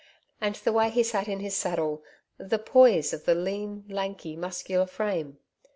And 0.41 0.55
the 0.55 0.73
way 0.73 0.89
he 0.89 1.03
sat 1.03 1.27
in 1.27 1.41
his 1.41 1.55
saddle, 1.55 2.01
the 2.39 2.57
poise 2.57 3.13
of 3.13 3.25
the 3.25 3.35
lean, 3.35 3.83
lanky 3.87 4.35
muscular 4.35 4.87
frame! 4.87 5.37